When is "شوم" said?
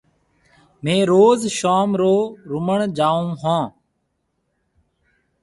1.57-1.89